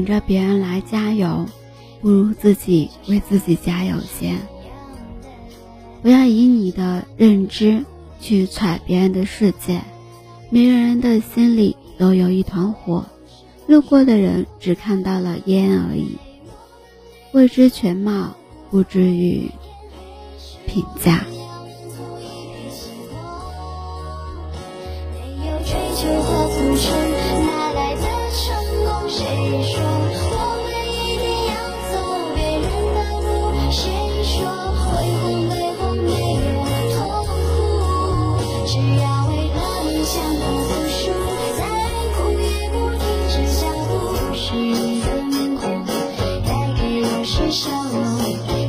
[0.00, 1.44] 等着别人来加油，
[2.00, 4.34] 不如自己为自己加油先。
[6.00, 7.84] 不要以你的认知
[8.18, 9.82] 去揣别人的世界，
[10.48, 13.04] 每个人的心里都有一团火，
[13.66, 16.16] 路过的人只看到了烟而已，
[17.32, 18.34] 未知全貌，
[18.70, 19.50] 不至于
[20.66, 21.22] 评价。
[47.22, 48.59] 是笑容，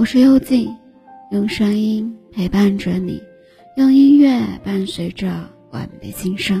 [0.00, 0.74] 我是幽静，
[1.30, 3.22] 用声音陪伴着你，
[3.76, 6.58] 用音乐伴随着我们的心声。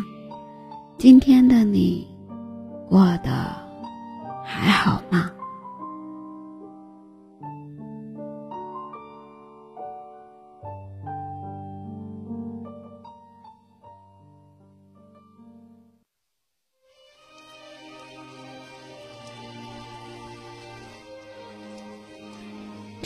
[0.98, 2.06] 今天的你
[2.86, 3.56] 过得
[4.44, 5.30] 还好吗？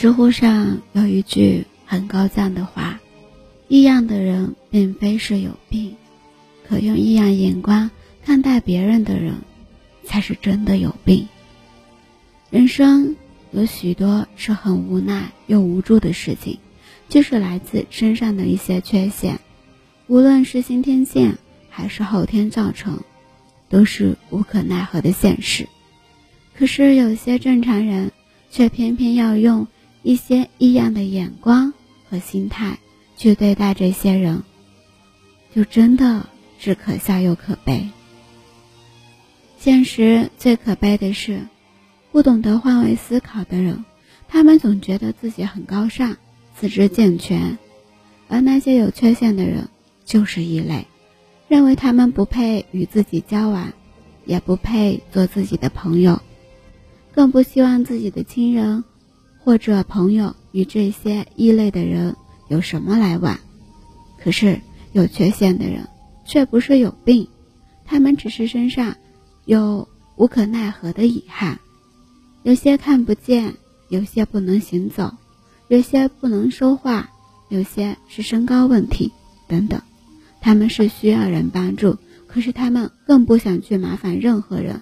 [0.05, 3.01] 知乎上有一句很高赞的话
[3.69, 5.97] ：“异样的人并非是有病，
[6.69, 7.91] 可用异样眼光
[8.23, 9.37] 看待别人的人，
[10.05, 11.27] 才是真的有病。”
[12.53, 13.17] 人生
[13.51, 16.59] 有许多是很无奈又无助的事情，
[17.09, 19.41] 就是来自身上的一些缺陷，
[20.07, 21.39] 无论是先天性
[21.71, 23.03] 还是后天造成，
[23.71, 25.67] 都是无可奈何的现实。
[26.55, 28.13] 可是有些正常人
[28.51, 29.67] 却偏偏要用
[30.05, 31.73] 一些异样的眼光
[32.09, 32.79] 和心态
[33.17, 34.43] 去对待这些人，
[35.55, 36.29] 就真的
[36.59, 37.89] 是可笑又可悲。
[39.59, 41.41] 现实最可悲的是，
[42.13, 43.83] 不懂得换位思考的人，
[44.29, 46.19] 他们总觉得自己很高尚、
[46.55, 47.57] 四肢健全，
[48.29, 49.71] 而那些有缺陷的人
[50.05, 50.87] 就是异类，
[51.49, 53.73] 认为他们不配与自己交往，
[54.27, 56.21] 也不配做自己的朋友。
[57.15, 58.85] 更不希望自己的亲人
[59.45, 62.17] 或者朋友与这些异类的人
[62.49, 63.39] 有什么来往。
[64.19, 64.63] 可是
[64.93, 65.87] 有缺陷的人
[66.25, 67.29] 却不是有病，
[67.85, 68.97] 他们只是身上
[69.45, 69.87] 有
[70.17, 71.61] 无可奈何的遗憾，
[72.43, 73.55] 有些看不见，
[73.91, 75.13] 有些不能行走，
[75.69, 77.11] 有些不能说话，
[77.51, 79.13] 有些是身高问题
[79.47, 79.83] 等等。
[80.41, 84.81] 他们是需要人帮助，可是他们更不想去麻烦任何人。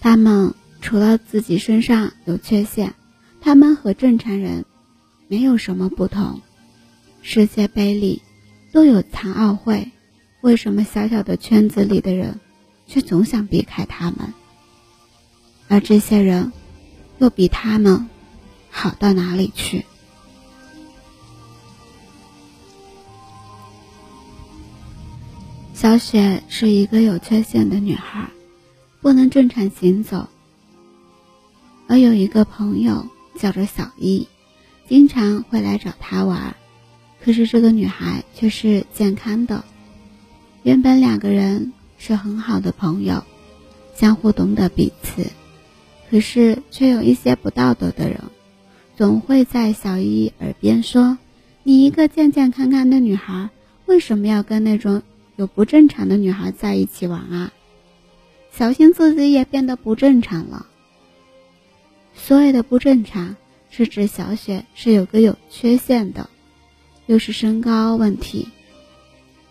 [0.00, 0.54] 他们
[0.84, 2.92] 除了自己身上有缺陷，
[3.40, 4.66] 他们和正常人
[5.28, 6.42] 没有什么不同。
[7.22, 8.20] 世界杯里
[8.70, 9.90] 都有残奥会，
[10.42, 12.38] 为什么小小的圈子里的人
[12.86, 14.34] 却总想避开他们？
[15.68, 16.52] 而这些人
[17.16, 18.06] 又比他们
[18.68, 19.86] 好到哪里去？
[25.72, 28.28] 小雪是一个有缺陷的女孩。
[29.00, 30.28] 不能正常行走。
[31.86, 33.06] 而有一个朋友
[33.38, 34.26] 叫做小一，
[34.88, 36.54] 经常会来找他玩。
[37.22, 39.64] 可是这个女孩却是健康的。
[40.62, 43.22] 原本两个人是很好的朋友，
[43.94, 45.26] 相互懂得彼此。
[46.10, 48.20] 可是却有一些不道德的人，
[48.96, 51.18] 总会在小一耳边说
[51.64, 53.50] ：“你一个健健康康的女孩，
[53.86, 55.02] 为什么要跟那种
[55.36, 57.52] 有不正常的女孩在一起玩啊？”
[58.52, 60.66] 小心自己也变得不正常了。
[62.26, 63.36] 所谓的不正常，
[63.68, 66.30] 是指小雪是有个有缺陷的，
[67.04, 68.48] 又是身高问题，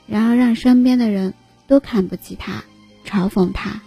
[0.07, 1.35] 然而让身边的人
[1.67, 2.63] 都看不起她，
[3.05, 3.79] 嘲讽她。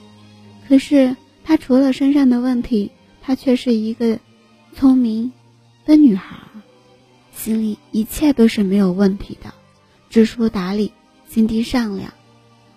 [0.69, 2.93] 可是她除了身上的问题，
[3.23, 4.21] 她却是一个
[4.73, 5.33] 聪明
[5.85, 6.37] 的女孩，
[7.35, 9.53] 心里一切都是没有问题的，
[10.11, 10.93] 知书达理，
[11.29, 12.15] 心地善良，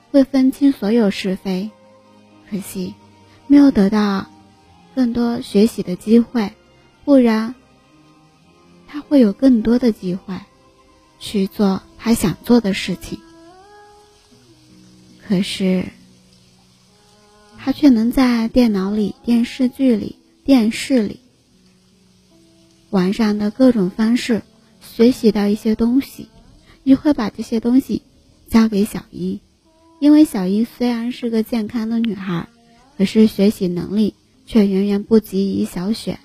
[0.09, 1.69] 会分清所有是非。
[2.49, 2.95] 可惜，
[3.45, 4.25] 没有得到。
[4.99, 6.51] 更多学习的机会，
[7.05, 7.55] 不然
[8.85, 10.35] 他会有更多的机会
[11.21, 13.17] 去做他想做的事情。
[15.25, 15.85] 可是
[17.57, 21.21] 他却能在电脑里、电视剧里、电视里、
[22.89, 24.41] 网上的各种方式
[24.81, 26.27] 学习到一些东西，
[26.83, 28.01] 你会把这些东西
[28.49, 29.39] 交给小一，
[30.01, 32.49] 因为小一虽然是个健康的女孩，
[32.97, 34.13] 可是学习能力。
[34.49, 36.17] 却远远不及于小雪。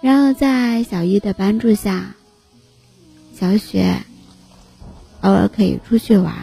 [0.00, 2.16] 然而，在小一的帮助下，
[3.32, 4.02] 小雪
[5.20, 6.34] 偶尔可以出去玩；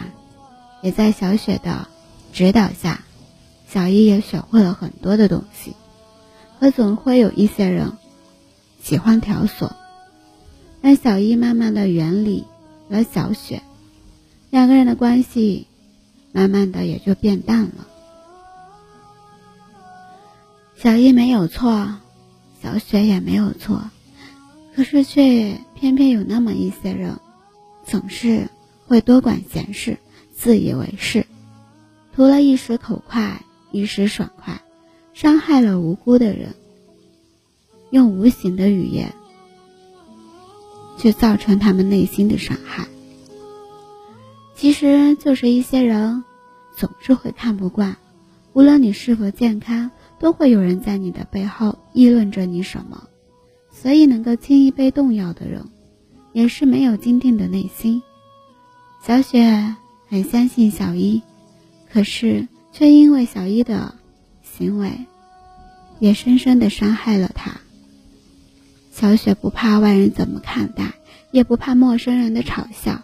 [0.82, 1.86] 也在小雪的
[2.32, 3.04] 指导下，
[3.68, 5.74] 小一也学会了很多的东西。
[6.58, 7.92] 可总会有一些人
[8.82, 9.70] 喜欢挑唆，
[10.80, 12.42] 让小一慢慢的远离
[12.88, 13.62] 了小雪，
[14.48, 15.66] 两个人的关系
[16.32, 17.86] 慢慢的也就变淡了。
[20.84, 21.94] 小一没有错，
[22.62, 23.90] 小雪也没有错，
[24.76, 27.18] 可是却偏偏有那么一些人，
[27.86, 28.50] 总是
[28.86, 29.96] 会多管闲事，
[30.34, 31.24] 自以为是，
[32.14, 33.40] 图了一时口快，
[33.70, 34.60] 一时爽快，
[35.14, 36.54] 伤害了无辜的人，
[37.88, 39.14] 用无形的语言，
[40.98, 42.86] 去造成他们内心的伤害。
[44.54, 46.24] 其实就是一些人，
[46.76, 47.96] 总是会看不惯，
[48.52, 49.90] 无论你是否健康。
[50.18, 53.08] 都会有人在你的背后议论着你什么，
[53.70, 55.64] 所以能够轻易被动摇的人，
[56.32, 58.02] 也是没有坚定的内心。
[59.04, 59.76] 小雪
[60.08, 61.22] 很相信小一，
[61.92, 63.94] 可是却因为小一的
[64.42, 64.90] 行为，
[65.98, 67.60] 也深深的伤害了他。
[68.90, 70.94] 小雪不怕外人怎么看待，
[71.32, 73.02] 也不怕陌生人的嘲笑，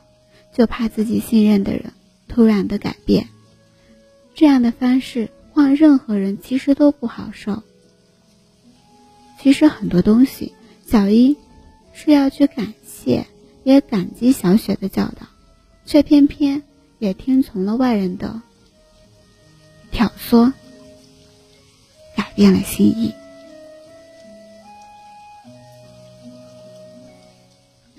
[0.54, 1.92] 就怕自己信任的人
[2.28, 3.28] 突然的改变。
[4.34, 5.28] 这样的方式。
[5.60, 7.62] 让任何人其实都不好受。
[9.38, 10.54] 其实很多东西，
[10.86, 11.36] 小一
[11.92, 13.26] 是要去感谢，
[13.62, 15.26] 也感激小雪的教导，
[15.84, 16.62] 却偏偏
[16.98, 18.42] 也听从了外人的
[19.90, 20.52] 挑唆，
[22.16, 23.12] 改变了心意。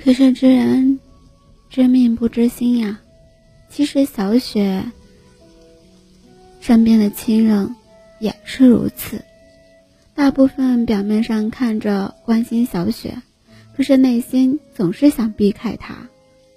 [0.03, 0.99] 可是知人
[1.69, 2.99] 知命不知心呀，
[3.69, 4.83] 其实小雪。
[6.71, 7.75] 身边的亲人
[8.17, 9.25] 也是如此，
[10.15, 13.21] 大部分表面上看着关心小雪，
[13.75, 16.07] 可是内心总是想避开她，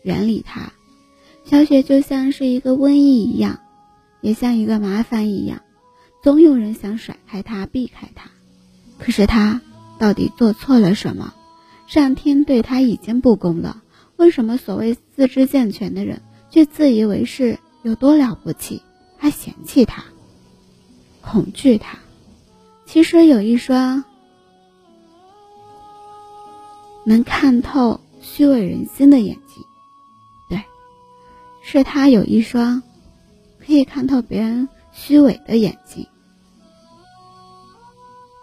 [0.05, 0.73] 远离她。
[1.45, 3.59] 小雪就像是一个瘟疫一样，
[4.21, 5.63] 也像一个麻烦一样，
[6.23, 8.31] 总有人想甩开她，避开她。
[8.99, 9.61] 可是她
[9.99, 11.35] 到底做错了什么？
[11.89, 13.83] 上天对她已经不公了，
[14.15, 18.81] 为什么所谓四肢健全的人却自以为是有多了不起？
[19.25, 20.05] 他嫌弃他，
[21.23, 21.97] 恐惧他。
[22.85, 24.05] 其实有一双
[27.07, 29.65] 能看透虚伪人心的眼睛，
[30.51, 30.63] 对，
[31.63, 32.83] 是他有一双
[33.59, 36.07] 可以看透别人虚伪的眼睛。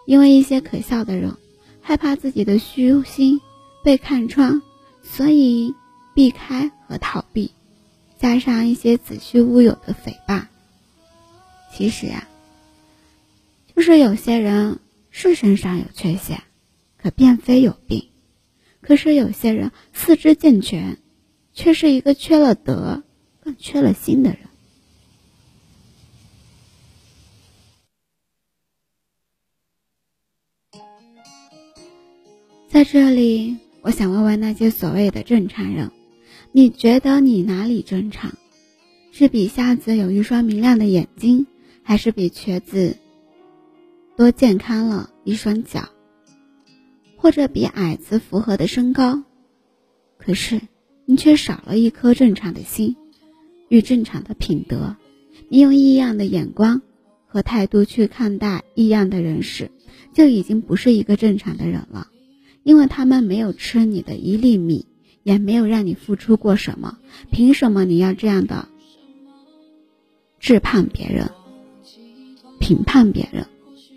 [0.08, 1.32] 因为一些可笑的人
[1.80, 3.40] 害怕自己的虚心
[3.84, 4.60] 被看穿，
[5.04, 5.76] 所以
[6.16, 7.52] 避开和逃避，
[8.18, 10.44] 加上一些子虚乌有的诽谤。
[11.74, 12.28] 其实呀，
[13.74, 16.44] 就是有些人是身上有缺陷，
[16.98, 18.10] 可并非有病；
[18.82, 21.00] 可是有些人四肢健全，
[21.54, 23.04] 却是一个缺了德、
[23.40, 24.40] 更缺了心的人。
[32.70, 35.92] 在这里，我想问问那些所谓的正常人：
[36.52, 38.38] 你觉得你哪里正常？
[39.14, 41.48] 是比瞎子有一双明亮的眼睛？
[41.84, 42.98] 还是比瘸子
[44.16, 45.90] 多健康了一双脚，
[47.18, 49.24] 或者比矮子符合的身高，
[50.18, 50.62] 可是
[51.06, 52.96] 你却少了一颗正常的心
[53.70, 54.96] 与正常的品德。
[55.50, 56.82] 你用异样的眼光
[57.26, 59.72] 和态度去看待异样的人时，
[60.14, 62.08] 就已经不是一个正常的人了，
[62.64, 64.86] 因为他们没有吃你的一粒米，
[65.24, 67.00] 也没有让你付出过什么，
[67.32, 68.68] 凭什么你要这样的
[70.40, 71.32] 质判别人、
[72.62, 73.46] 评判别人、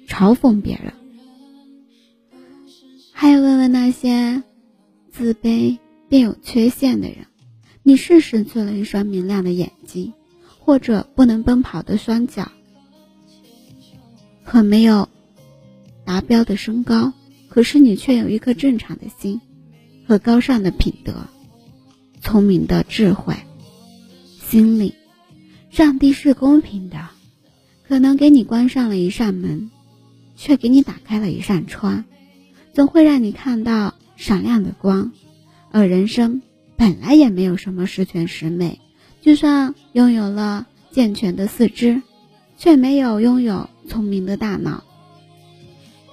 [0.08, 0.92] 嘲讽别人？
[3.12, 4.42] 还有问问那些
[5.12, 5.78] 自卑
[6.08, 7.26] 并有缺陷的人，
[7.84, 10.12] 你是失去了一双明亮的眼睛，
[10.58, 12.50] 或者不能奔跑的双脚，
[14.42, 15.08] 和没有。
[16.06, 17.14] 达标的身高，
[17.48, 19.40] 可是你却有一颗正常的心
[20.06, 21.14] 和高尚的品德、
[22.20, 23.36] 聪明的智慧。
[24.38, 24.92] 心灵，
[25.70, 27.08] 上帝是公平的，
[27.86, 29.70] 可能给你关上了一扇门，
[30.36, 32.04] 却给你打开了一扇窗，
[32.72, 35.12] 总会让你看到闪亮的光。
[35.70, 36.40] 而人生
[36.76, 38.80] 本来也没有什么十全十美，
[39.20, 42.02] 就算拥有了健全的四肢，
[42.56, 44.82] 却没有拥有聪明的大脑。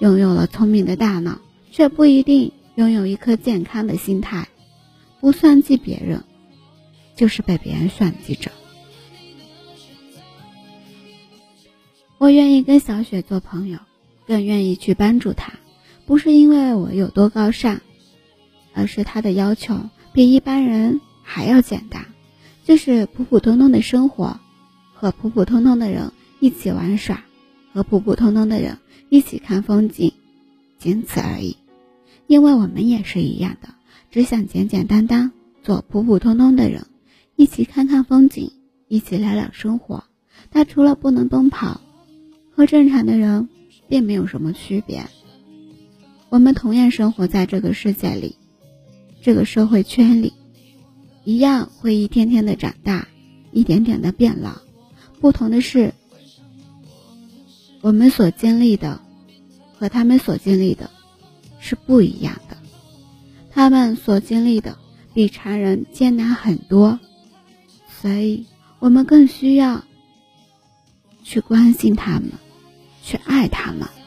[0.00, 4.48] 拥有了聪明的大脑，却不一定拥有一颗健康的心态。
[5.20, 6.24] 不算计别人，
[7.14, 8.50] 就是被别人算计着。
[12.22, 13.80] 我愿意跟小雪做朋友，
[14.28, 15.54] 更愿意去帮助她，
[16.06, 17.80] 不是因为我有多高尚，
[18.72, 22.06] 而是她的要求比一般人还要简单，
[22.64, 24.38] 就是普普通通的生活，
[24.94, 27.24] 和普普通通的人一起玩耍，
[27.72, 28.78] 和普普通通的人。
[29.08, 30.12] 一起看风景，
[30.78, 31.56] 仅此而已。
[32.28, 33.74] 因为我们也是一样的，
[34.12, 35.32] 只想简简单单
[35.64, 36.86] 做普普通通的人，
[37.34, 38.52] 一起看看风景，
[38.86, 40.04] 一起聊聊生活。
[40.52, 41.80] 他除了不能奔跑，
[42.62, 43.48] 和正常的人
[43.88, 45.08] 并没有什么区别。
[46.28, 48.36] 我们同样生活在这个世界里，
[49.20, 50.32] 这个社会圈里，
[51.24, 53.08] 一样会一天天的长大，
[53.50, 54.58] 一点点的变老。
[55.20, 55.92] 不同的是。
[57.80, 59.00] 我们所经历的
[59.76, 60.88] 和他们所经历的
[61.58, 62.56] 是不一样的，
[63.50, 64.78] 他们所经历的
[65.12, 67.00] 比常人艰难很多，
[68.00, 68.46] 所以
[68.78, 69.82] 我们更需要
[71.24, 72.30] 去关心他们，
[73.02, 74.01] 去爱他们。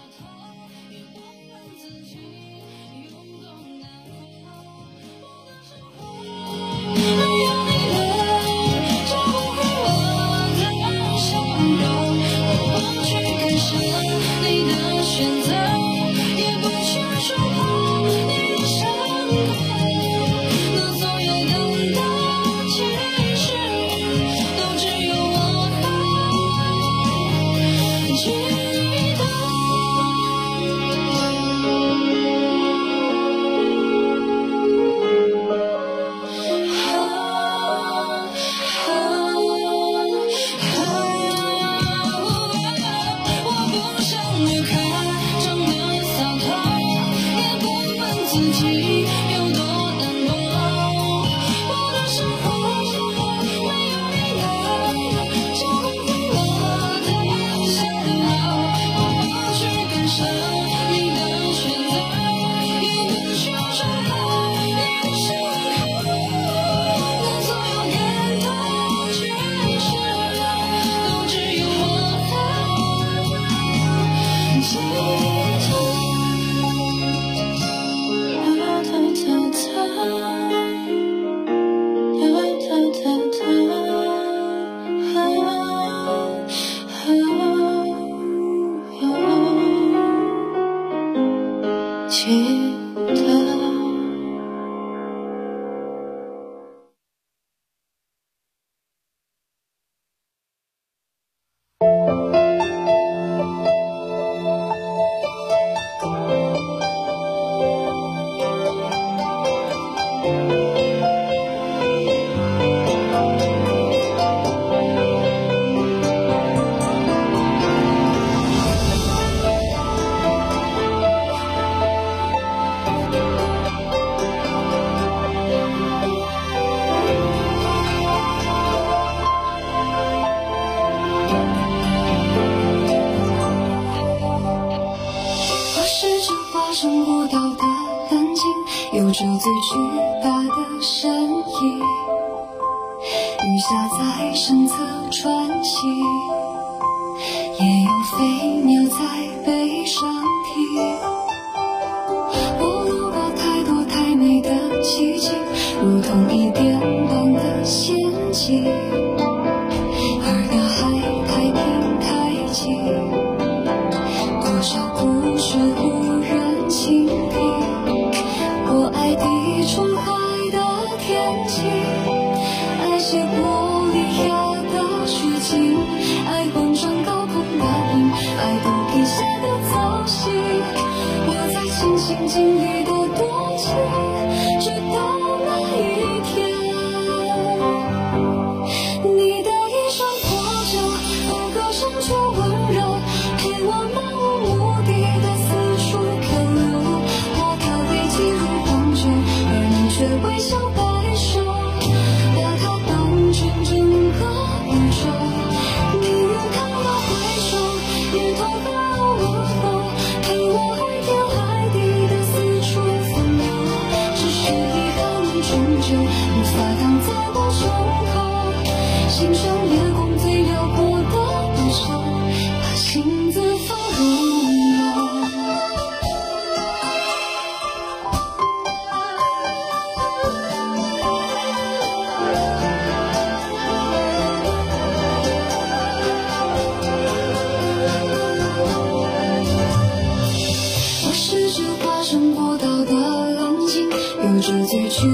[244.47, 245.07] 有着最巨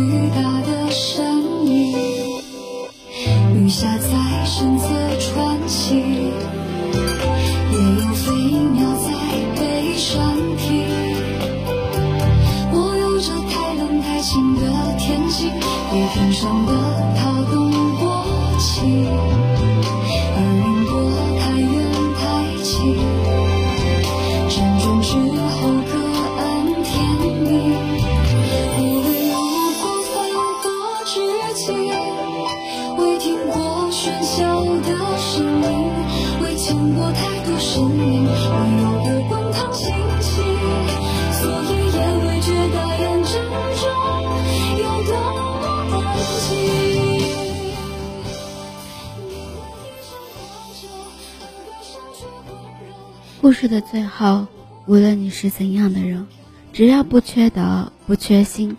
[53.52, 54.48] 故事的最后，
[54.86, 56.26] 无论你是怎样的人，
[56.72, 58.78] 只要不缺德、不缺心，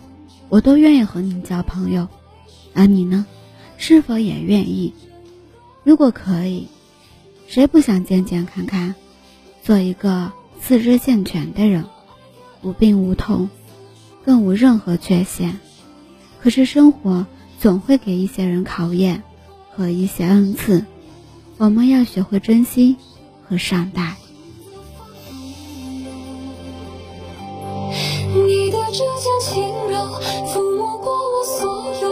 [0.49, 2.07] 我都愿意和你交朋友。
[2.73, 3.23] 而你呢？
[3.77, 4.91] 是否也愿意？
[5.83, 6.67] 如果可以，
[7.45, 8.95] 谁不想健健康康，
[9.61, 11.85] 做一个四肢健全的人，
[12.63, 13.47] 无病无痛，
[14.25, 15.59] 更无任何缺陷？
[16.41, 17.27] 可是生活
[17.59, 19.21] 总会给一些人考验
[19.69, 20.83] 和一些恩赐，
[21.59, 22.95] 我们要学会珍惜
[23.47, 24.15] 和善待。
[28.93, 29.97] 指尖轻柔，
[30.53, 31.65] 抚摸过我所
[31.99, 32.11] 有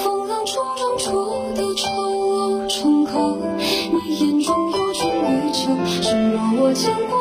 [0.00, 3.36] 风浪冲撞出的丑陋疮口。
[3.58, 7.19] 你眼中有春与秋，是若我见过、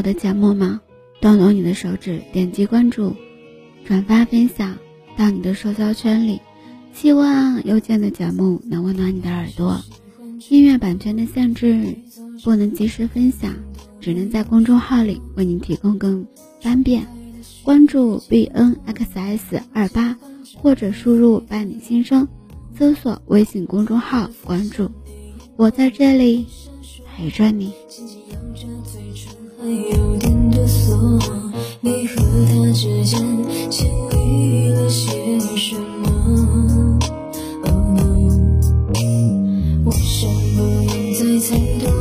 [0.00, 0.80] 我的节目吗？
[1.20, 3.14] 动动你的手指，点击关注，
[3.84, 4.78] 转发分享
[5.14, 6.40] 到你的社交圈里。
[6.94, 9.78] 希望邮件的节目能温暖你的耳朵。
[10.48, 11.98] 音乐版权的限制，
[12.42, 13.54] 不能及时分享，
[14.00, 16.26] 只能在公众号里为您提供更
[16.62, 17.06] 方便。
[17.62, 20.16] 关注 b n x s 二八，
[20.56, 22.26] 或者输入“伴你心声”，
[22.74, 24.90] 搜索微信公众号关注。
[25.56, 26.46] 我在这里
[27.14, 27.74] 陪着你。
[29.62, 31.20] 还有点哆嗦。
[31.82, 33.20] 你和他之间
[33.68, 36.98] 经历了些什么
[37.64, 38.00] ？Oh no，
[39.84, 41.92] 我想不用再猜多。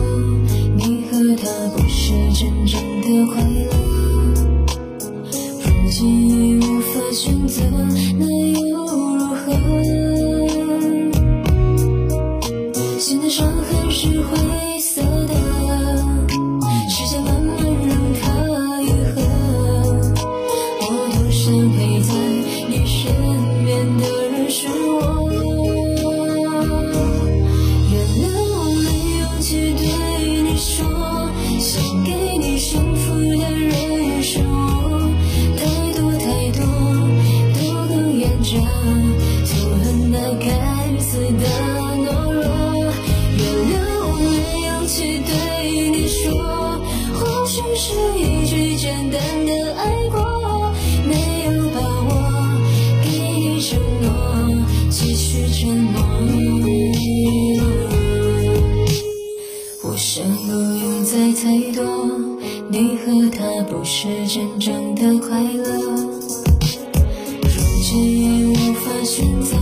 [0.78, 1.44] 你和他
[1.76, 3.68] 不是真正的快乐，
[5.66, 7.62] 如今已无法选择，
[8.18, 8.59] 那又？
[63.80, 65.74] 不是真正的快乐。
[67.44, 69.56] 如今已无法选择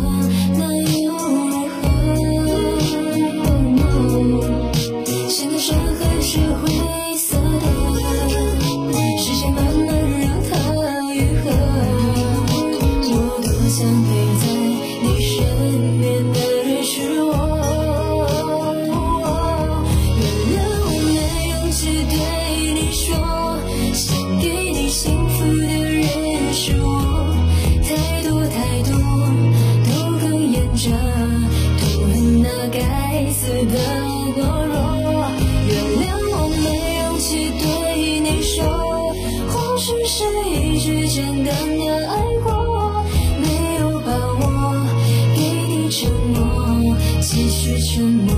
[38.58, 39.14] 说
[39.50, 43.06] 或许是一句简单的爱过
[43.40, 44.88] 没有把握
[45.36, 48.34] 给你承诺继续沉默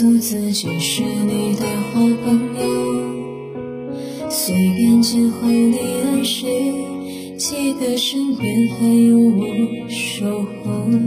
[0.00, 6.72] 诉自己是你的好朋友随便今后你爱谁
[7.36, 10.99] 记得身边还有我守候。